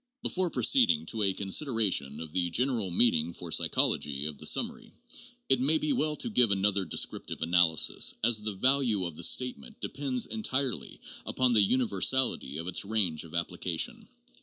Before 0.23 0.49
proceeding 0.49 1.05
to 1.11 1.21
a 1.21 1.31
consideration 1.33 2.19
of 2.21 2.31
the 2.33 2.49
general 2.49 2.89
meaning 2.89 3.33
for 3.33 3.51
psychology 3.51 4.25
of 4.25 4.39
the 4.39 4.47
summary, 4.47 4.91
it 5.47 5.59
may 5.59 5.77
be 5.77 5.93
well 5.93 6.15
to 6.15 6.29
give 6.31 6.49
another 6.49 6.85
descriptive 6.85 7.43
analysis, 7.43 8.15
as 8.23 8.41
the 8.41 8.55
value 8.55 9.05
of 9.05 9.15
the 9.15 9.21
statement 9.23 9.79
depends 9.79 10.25
en 10.27 10.41
tirely 10.41 10.99
upon 11.23 11.53
the 11.53 11.61
universality 11.61 12.57
of 12.57 12.67
its 12.67 12.83
range 12.83 13.23
of 13.25 13.35
application. 13.35 14.07